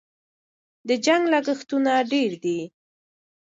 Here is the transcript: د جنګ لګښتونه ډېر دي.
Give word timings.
د 0.87 0.89
جنګ 1.05 1.23
لګښتونه 1.33 1.91
ډېر 2.11 2.31
دي. 2.43 2.59